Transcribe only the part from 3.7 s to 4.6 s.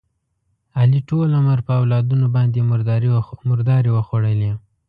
وخوړلې.